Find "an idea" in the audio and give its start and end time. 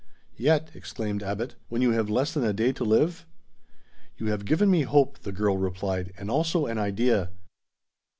6.65-7.29